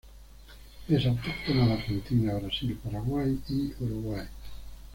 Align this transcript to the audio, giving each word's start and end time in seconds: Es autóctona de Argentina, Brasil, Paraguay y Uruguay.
Es 0.89 1.05
autóctona 1.05 1.67
de 1.67 1.73
Argentina, 1.73 2.33
Brasil, 2.39 2.75
Paraguay 2.83 3.39
y 3.49 3.71
Uruguay. 3.83 4.25